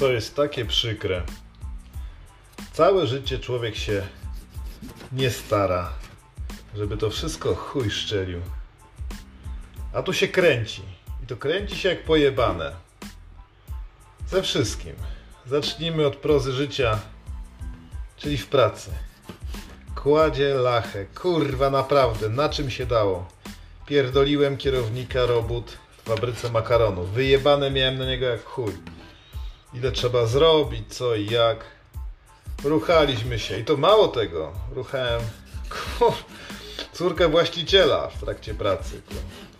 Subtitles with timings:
[0.00, 1.22] To jest takie przykre.
[2.72, 4.06] Całe życie człowiek się
[5.12, 5.92] nie stara,
[6.74, 8.40] żeby to wszystko chuj szczelił.
[9.94, 10.82] A tu się kręci.
[11.22, 12.72] I to kręci się jak pojebane.
[14.28, 14.94] Ze wszystkim.
[15.46, 16.98] Zacznijmy od prozy życia,
[18.16, 18.90] czyli w pracy.
[19.94, 21.06] Kładzie lachę.
[21.06, 23.28] Kurwa, naprawdę, na czym się dało?
[23.86, 27.10] Pierdoliłem kierownika robót w fabryce makaronów.
[27.10, 28.72] Wyjebane miałem na niego jak chuj.
[29.74, 31.64] Ile trzeba zrobić, co i jak.
[32.64, 33.58] Ruchaliśmy się.
[33.58, 34.52] I to mało tego.
[34.74, 35.20] Ruchałem
[36.92, 39.02] córkę właściciela w trakcie pracy.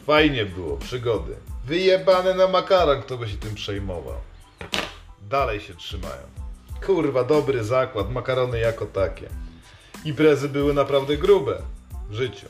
[0.06, 1.37] Fajnie było, przygody.
[1.65, 4.15] Wyjebane na makaron, kto by się tym przejmował.
[5.23, 6.23] Dalej się trzymają.
[6.87, 9.29] Kurwa, dobry zakład, makarony jako takie.
[10.04, 11.62] Imprezy były naprawdę grube
[12.10, 12.46] w życiu.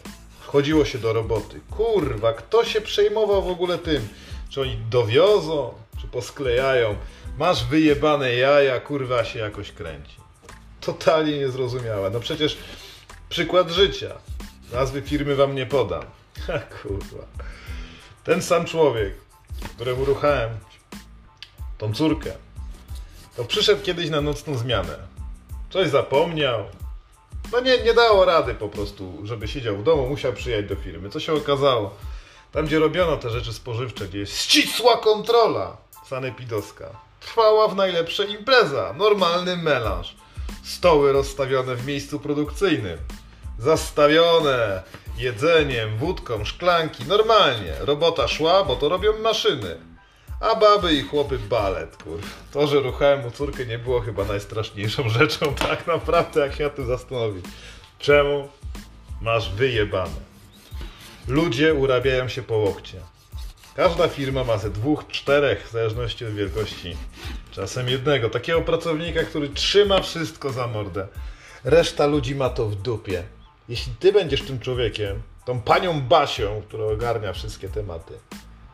[0.47, 1.61] Chodziło się do roboty.
[1.71, 4.09] Kurwa, kto się przejmował w ogóle tym?
[4.49, 6.97] Czy oni dowiozą, czy posklejają?
[7.41, 10.17] Masz wyjebane jaja, kurwa się jakoś kręci.
[10.81, 12.11] Totalnie niezrozumiałe.
[12.11, 12.59] No przecież
[13.29, 14.15] przykład życia.
[14.73, 16.03] Nazwy firmy wam nie podam.
[16.47, 17.25] Ha, kurwa.
[18.25, 19.15] Ten sam człowiek,
[19.77, 20.51] któremu ruchałem
[21.79, 22.33] tą córkę,
[23.37, 24.97] to przyszedł kiedyś na nocną zmianę.
[25.71, 26.65] Coś zapomniał.
[27.53, 31.11] No nie, nie dało rady po prostu, żeby siedział w domu, musiał przyjechać do firmy.
[31.11, 31.95] Co się okazało?
[32.53, 38.95] Tam, gdzie robiono te rzeczy spożywcze, gdzie jest ścisła kontrola sanepidowska, trwała w najlepsze impreza,
[38.99, 40.15] normalny melanż.
[40.65, 42.99] Stoły rozstawione w miejscu produkcyjnym,
[43.59, 44.83] zastawione
[45.19, 47.75] jedzeniem, wódką, szklanki, normalnie.
[47.81, 49.77] Robota szła, bo to robią maszyny.
[50.41, 52.21] A baby i chłopy balet, kur.
[52.53, 56.71] To, że ruchałem u córkę nie było chyba najstraszniejszą rzeczą, tak naprawdę, jak się na
[56.71, 57.45] tym zastanowić.
[57.99, 58.49] Czemu?
[59.21, 60.31] Masz wyjebane.
[61.29, 63.01] Ludzie urabiają się po łokcie.
[63.77, 66.97] Każda firma ma ze dwóch, czterech, w zależności od wielkości,
[67.51, 71.07] czasem jednego, takiego pracownika, który trzyma wszystko za mordę.
[71.65, 73.25] Reszta ludzi ma to w dupie.
[73.69, 78.15] Jeśli ty będziesz tym człowiekiem, tą panią Basią, która ogarnia wszystkie tematy,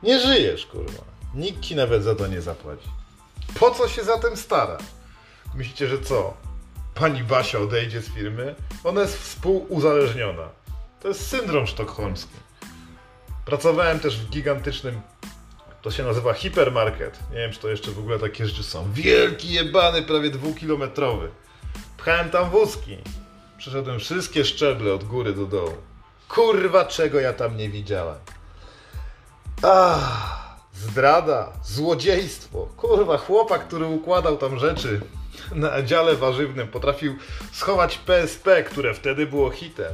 [0.03, 1.05] nie żyjesz, kurwa.
[1.35, 2.89] Nikt ci nawet za to nie zapłaci.
[3.61, 4.79] Po co się za tym stara?
[5.55, 6.35] Myślicie, że co?
[6.95, 8.55] Pani Basia odejdzie z firmy?
[8.85, 10.49] Ona jest współuzależniona.
[11.01, 12.35] To jest syndrom sztokholmski.
[13.47, 15.01] Pracowałem też w gigantycznym,
[15.83, 17.19] to się nazywa hipermarket.
[17.31, 18.93] Nie wiem, czy to jeszcze w ogóle takie rzeczy są.
[18.93, 21.29] Wielki, jebany, prawie dwukilometrowy.
[21.97, 22.97] Pchałem tam wózki.
[23.59, 25.77] Przeszedłem wszystkie szczeble od góry do dołu.
[26.29, 28.19] Kurwa, czego ja tam nie widziałem.
[29.63, 32.69] Ah, zdrada, złodziejstwo.
[32.77, 35.01] Kurwa, chłopak, który układał tam rzeczy
[35.55, 37.17] na dziale warzywnym, potrafił
[37.53, 39.93] schować PSP, które wtedy było hitem,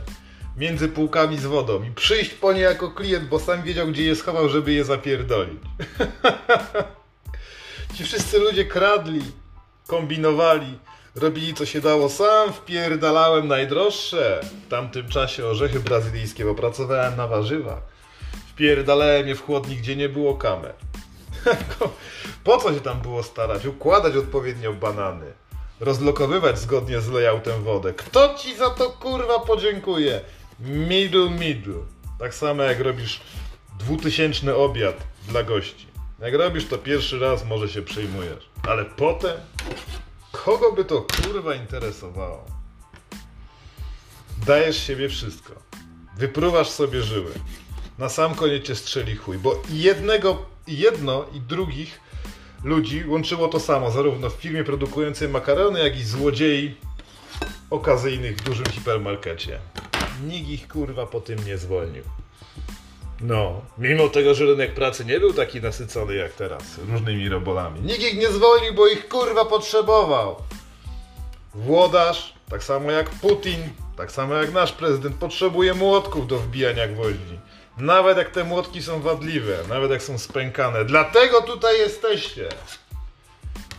[0.57, 4.17] między półkami z wodą i przyjść po nie jako klient, bo sam wiedział, gdzie je
[4.17, 5.61] schował, żeby je zapierdolić.
[7.95, 9.23] Ci wszyscy ludzie kradli,
[9.87, 10.79] kombinowali,
[11.15, 12.09] robili co się dało.
[12.09, 17.83] Sam wpierdalałem najdroższe w tamtym czasie orzechy brazylijskie, bo pracowałem na warzywach.
[18.53, 20.75] Wpierdalałem je w chłodnik, gdzie nie było kamer.
[22.45, 23.67] po co się tam było starać?
[23.67, 25.33] Układać odpowiednio banany.
[25.81, 27.93] Rozlokowywać zgodnie z layoutem wodę.
[27.93, 30.21] Kto ci za to kurwa podziękuje?
[30.61, 31.75] Middle middle.
[32.19, 33.21] Tak samo jak robisz
[33.79, 35.87] dwutysięczny obiad dla gości.
[36.21, 38.51] Jak robisz to pierwszy raz, może się przejmujesz.
[38.69, 39.37] Ale potem
[40.33, 42.45] Kogo by to kurwa interesowało?
[44.47, 45.53] Dajesz siebie wszystko.
[46.17, 47.33] Wypruwasz sobie żyły.
[47.99, 52.01] Na sam koniec cię strzeli chuj, bo jednego, jedno i drugich
[52.65, 56.75] ludzi łączyło to samo, zarówno w firmie produkującej makarony, jak i złodziei
[57.71, 59.59] okazyjnych w dużym hipermarkecie.
[60.27, 62.03] Nikt ich kurwa po tym nie zwolnił.
[63.21, 67.81] No, mimo tego, że rynek pracy nie był taki nasycony jak teraz, różnymi robolami.
[67.81, 70.37] Nikt ich nie zwolnił, bo ich kurwa potrzebował.
[71.55, 73.61] Włodarz, tak samo jak Putin,
[73.97, 77.39] tak samo jak nasz prezydent, potrzebuje młotków do wbijania gwoździ.
[77.79, 80.85] Nawet jak te młotki są wadliwe, nawet jak są spękane.
[80.85, 82.49] Dlatego tutaj jesteście.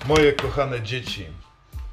[0.05, 1.25] Moje kochane dzieci,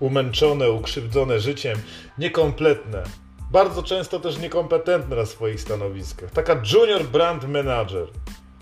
[0.00, 1.78] umęczone, ukrzywdzone życiem,
[2.18, 3.02] niekompletne,
[3.50, 6.30] bardzo często też niekompetentne na swoich stanowiskach.
[6.30, 8.06] Taka junior brand manager.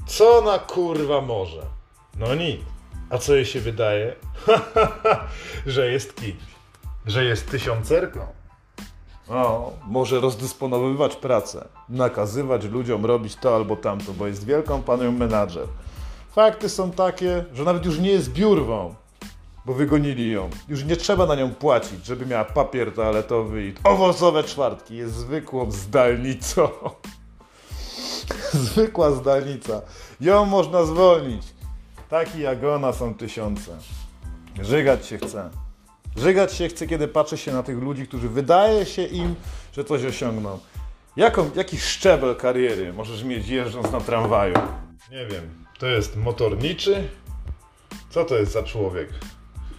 [0.06, 1.62] Co ona kurwa może?
[2.18, 2.60] No nic.
[3.10, 4.14] A co jej się wydaje?
[5.66, 6.42] że jest kimś.
[7.06, 8.20] Że jest tysiącerką.
[9.28, 15.66] O, może rozdysponowywać pracę, nakazywać ludziom robić to albo tamto, bo jest wielką panią menadżer.
[16.32, 18.94] Fakty są takie, że nawet już nie jest biurwą,
[19.68, 20.50] bo wygonili ją.
[20.68, 24.96] Już nie trzeba na nią płacić, żeby miała papier toaletowy i owocowe czwartki.
[24.96, 26.68] Jest zwykłą zdalnicą.
[28.52, 29.82] Zwykła zdalnica.
[30.20, 31.42] Ją można zwolnić.
[32.08, 33.78] Taki jak ona są tysiące.
[34.62, 35.50] Żygać się chce.
[36.16, 39.34] Żygać się chce, kiedy patrzy się na tych ludzi, którzy wydaje się im,
[39.72, 40.58] że coś osiągną.
[41.16, 44.54] Jaką, jaki szczebel kariery możesz mieć jeżdżąc na tramwaju?
[45.10, 45.64] Nie wiem.
[45.78, 47.08] To jest motorniczy?
[48.10, 49.08] Co to jest za człowiek?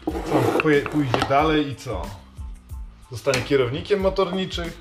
[0.05, 0.61] Co,
[0.91, 2.01] pójdzie dalej i co?
[3.11, 4.77] Zostanie kierownikiem motorniczych?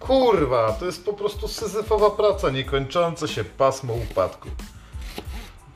[0.00, 4.48] Kurwa, to jest po prostu syzyfowa praca, niekończące się pasmo upadku.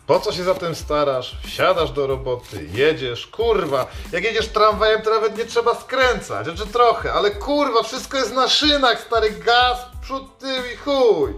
[0.06, 1.36] Po co się zatem starasz?
[1.44, 3.86] Wsiadasz do roboty, jedziesz, kurwa.
[4.12, 8.48] Jak jedziesz tramwajem, to nawet nie trzeba skręcać, znaczy trochę, ale kurwa, wszystko jest na
[8.48, 11.32] szynach, stary gaz, przód, tył i chuj.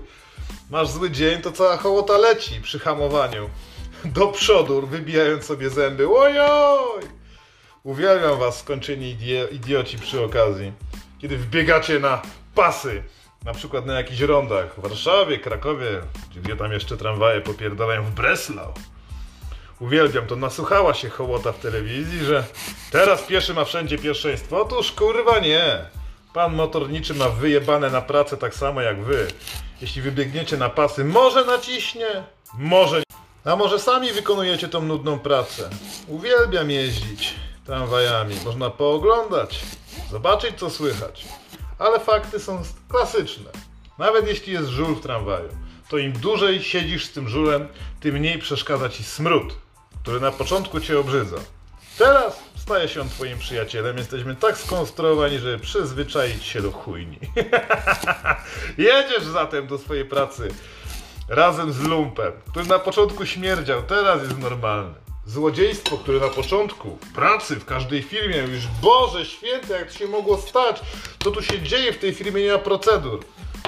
[0.71, 3.51] Masz zły dzień, to cała hołota leci przy hamowaniu.
[4.05, 6.09] Do przodu, wybijając sobie zęby.
[6.09, 7.18] Ojoj!
[7.89, 9.17] Uwielbiam was, skończeni
[9.53, 10.73] idioci przy okazji.
[11.19, 12.23] Kiedy wbiegacie na
[12.55, 13.03] pasy
[13.45, 16.01] na przykład na jakichś rondach w Warszawie, Krakowie,
[16.35, 18.73] czy gdzie tam jeszcze tramwaje popierdalają w Breslau.
[19.81, 22.45] Uwielbiam to, nasłuchała się hołota w telewizji, że
[22.91, 24.61] teraz pieszy ma wszędzie pierwszeństwo.
[24.61, 25.85] Otóż kurwa nie.
[26.35, 29.27] Pan motorniczy ma wyjebane na pracę tak samo jak wy.
[29.81, 32.25] Jeśli wybiegniecie na pasy, może naciśnie,
[32.59, 33.03] może
[33.45, 35.71] A może sami wykonujecie tą nudną pracę.
[36.09, 38.35] Uwielbiam jeździć tramwajami.
[38.45, 39.61] Można pooglądać,
[40.11, 41.27] zobaczyć co słychać
[41.79, 43.51] ale fakty są klasyczne.
[43.99, 45.49] Nawet jeśli jest żul w tramwaju,
[45.89, 47.69] to im dłużej siedzisz z tym żulem,
[48.01, 49.55] tym mniej przeszkadza ci smród,
[50.03, 51.37] który na początku cię obrzydza.
[51.99, 53.99] Teraz staje się on twoim przyjacielem.
[53.99, 57.19] Jesteśmy tak skonstruowani, żeby przyzwyczaić się do chujni.
[58.79, 60.49] Jedziesz zatem do swojej pracy
[61.29, 64.95] razem z lumpem, który na początku śmierdział, teraz jest normalny.
[65.29, 70.39] Złodziejstwo, które na początku pracy w każdej firmie już Boże święte, jak to się mogło
[70.39, 70.81] stać?
[71.25, 72.43] Co tu się dzieje w tej firmie?
[72.43, 73.25] Nie ma procedur.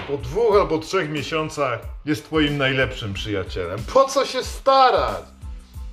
[0.09, 3.79] Po dwóch albo trzech miesiącach jest twoim najlepszym przyjacielem.
[3.93, 5.25] Po co się starać?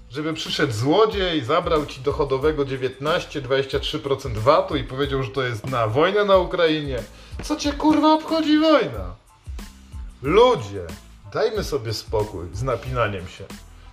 [0.09, 6.25] Żeby przyszedł złodziej, zabrał ci dochodowego 19-23% VAT-u i powiedział, że to jest na wojnę
[6.25, 6.99] na Ukrainie.
[7.43, 9.15] Co cię kurwa obchodzi wojna?
[10.21, 10.85] Ludzie,
[11.33, 13.43] dajmy sobie spokój z napinaniem się.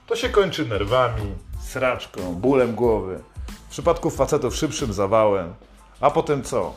[0.07, 3.21] To się kończy nerwami, sraczką, bólem głowy.
[3.67, 5.55] W przypadku facetów szybszym zawałem.
[6.01, 6.75] A potem co?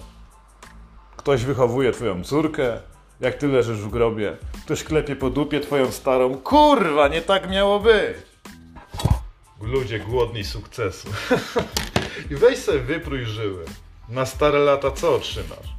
[1.18, 2.80] Ktoś wychowuje twoją córkę,
[3.20, 4.38] jak ty leżysz w grobie.
[4.66, 6.38] Ktoś klepie po dupie twoją starą.
[6.38, 8.18] Kurwa, nie tak miało być!
[9.62, 11.08] Ludzie głodni sukcesu.
[12.32, 13.66] I weź sobie wyprój żyły.
[14.10, 15.76] Na stare lata co otrzymasz?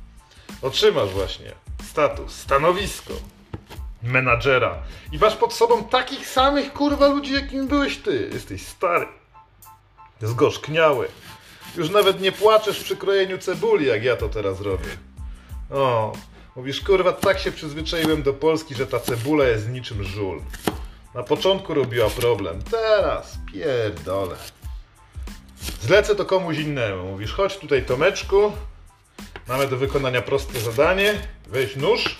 [0.62, 1.52] Otrzymasz właśnie
[1.90, 3.14] status, stanowisko,
[4.02, 4.78] menadżera.
[5.12, 8.30] I masz pod sobą takich samych kurwa ludzi, jakim byłeś ty.
[8.32, 9.06] Jesteś stary.
[10.22, 11.08] Zgorzkniały.
[11.76, 14.88] Już nawet nie płaczesz przy krojeniu cebuli, jak ja to teraz robię.
[15.70, 16.12] O,
[16.56, 20.42] mówisz, kurwa, tak się przyzwyczaiłem do Polski, że ta cebula jest niczym żul.
[21.14, 24.36] Na początku robiła problem, teraz pierdolę.
[25.80, 27.10] Zlecę to komuś innemu.
[27.10, 28.52] Mówisz, chodź tutaj Tomeczku,
[29.48, 31.14] mamy do wykonania proste zadanie,
[31.46, 32.16] weź nóż,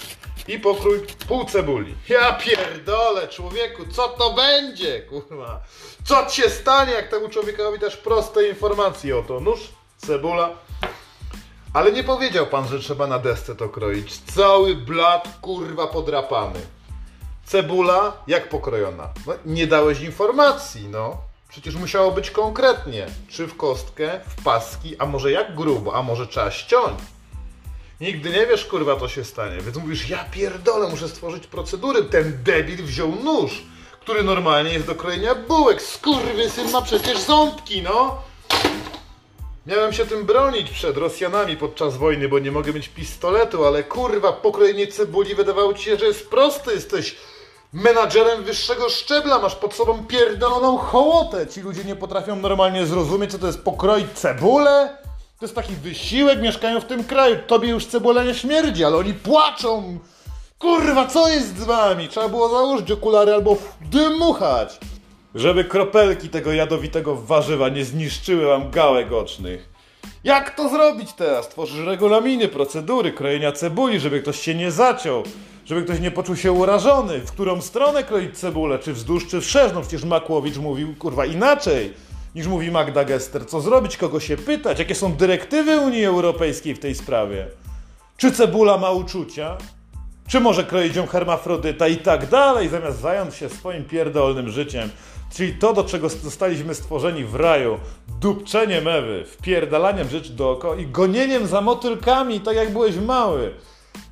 [0.49, 1.95] i pokrój pół cebuli.
[2.09, 5.61] Ja pierdolę, człowieku, co to będzie, kurwa?
[6.05, 9.41] Co ci się stanie, jak temu człowiekowi też proste informacje to?
[9.41, 9.61] Nóż,
[9.97, 10.51] cebula.
[11.75, 14.19] Ale nie powiedział pan, że trzeba na desce to kroić.
[14.19, 16.61] Cały blat, kurwa, podrapany.
[17.45, 19.09] Cebula, jak pokrojona?
[19.27, 21.17] No, nie dałeś informacji, no.
[21.49, 23.07] Przecież musiało być konkretnie.
[23.29, 26.99] Czy w kostkę, w paski, a może jak grubo, a może trzeba ściąć.
[28.01, 29.61] Nigdy nie wiesz, kurwa, to się stanie.
[29.61, 32.05] Więc mówisz, ja pierdolę, muszę stworzyć procedury.
[32.05, 33.63] Ten debil wziął nóż,
[34.01, 35.83] który normalnie jest do krojenia bułek.
[36.49, 38.23] syn ma przecież ząbki, no.
[39.67, 44.33] Miałem się tym bronić przed Rosjanami podczas wojny, bo nie mogę mieć pistoletu, ale kurwa,
[44.33, 46.73] pokrojenie cebuli wydawało ci się, że jest proste.
[46.73, 47.17] Jesteś
[47.73, 51.47] menadżerem wyższego szczebla, masz pod sobą pierdoloną hołotę.
[51.47, 55.08] Ci ludzie nie potrafią normalnie zrozumieć, co to jest pokroić cebulę.
[55.39, 57.37] To jest taki wysiłek, mieszkają w tym kraju.
[57.47, 59.99] Tobie już cebula nie śmierdzi, ale oni płaczą.
[60.59, 62.09] Kurwa, co jest z wami?
[62.09, 64.79] Trzeba było założyć okulary albo dymuchać.
[65.35, 69.69] Żeby kropelki tego jadowitego warzywa nie zniszczyły wam gałek ocznych.
[70.25, 71.49] Jak to zrobić teraz?
[71.49, 75.23] Tworzysz regulaminy, procedury krojenia cebuli, żeby ktoś się nie zaciął,
[75.65, 77.19] żeby ktoś nie poczuł się urażony.
[77.19, 78.79] W którą stronę kroić cebulę?
[78.79, 79.73] Czy wzdłuż, czy wszerz?
[79.75, 81.95] No przecież Makłowicz mówił, kurwa, inaczej
[82.35, 83.47] niż mówi Magda Gester.
[83.47, 87.47] Co zrobić, kogo się pytać, jakie są dyrektywy Unii Europejskiej w tej sprawie?
[88.17, 89.57] Czy cebula ma uczucia?
[90.29, 94.91] Czy może kroić ją hermafrodyta i tak dalej, zamiast zająć się swoim pierdolnym życiem?
[95.33, 97.79] Czyli to, do czego zostaliśmy stworzeni w raju,
[98.21, 103.55] dupczeniem Ewy, wpierdalaniem rzeczy dookoła i gonieniem za motylkami, tak jak byłeś mały.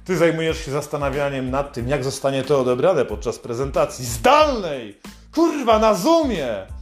[0.05, 4.99] Ty zajmujesz się zastanawianiem nad tym, jak zostanie to odebrane podczas prezentacji zdalnej.
[5.35, 6.76] Kurwa, na Zoomie!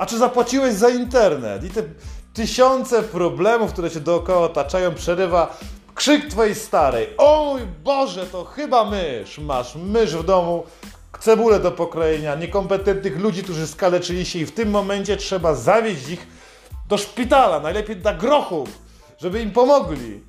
[0.00, 1.64] A czy zapłaciłeś za internet?
[1.64, 1.82] I te
[2.34, 5.58] tysiące problemów, które cię dookoła otaczają, przerywa
[5.94, 7.08] krzyk twojej starej.
[7.18, 9.38] O mój Boże, to chyba mysz.
[9.38, 10.64] Masz mysz w domu,
[11.20, 16.26] cebulę do pokrojenia, niekompetentnych ludzi, którzy skaleczyli się i w tym momencie trzeba zawieźć ich
[16.88, 18.68] do szpitala, najlepiej dla grochów,
[19.18, 20.20] żeby im pomogli.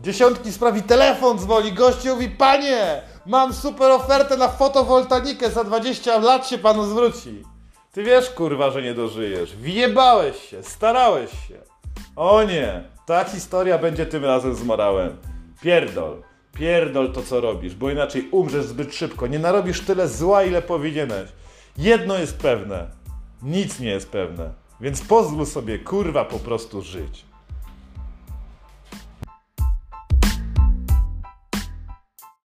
[0.00, 6.48] Dziesiątki sprawi telefon dzwoni, gościu mówi, panie, mam super ofertę na fotowoltaikę, za 20 lat
[6.48, 7.55] się panu zwróci.
[7.96, 9.56] Ty wiesz, kurwa, że nie dożyjesz.
[9.56, 11.58] Wjebałeś się, starałeś się.
[12.16, 15.16] O nie, ta historia będzie tym razem z morałem.
[15.62, 16.22] Pierdol,
[16.52, 19.26] pierdol to, co robisz, bo inaczej umrzesz zbyt szybko.
[19.26, 21.30] Nie narobisz tyle zła, ile powinieneś.
[21.78, 22.86] Jedno jest pewne,
[23.42, 24.50] nic nie jest pewne.
[24.80, 27.24] Więc pozwól sobie, kurwa, po prostu żyć.